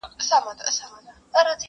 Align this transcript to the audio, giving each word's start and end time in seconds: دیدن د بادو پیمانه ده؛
دیدن 0.19 0.39
د 0.39 0.43
بادو 0.43 0.63
پیمانه 0.77 1.11
ده؛ 1.45 1.51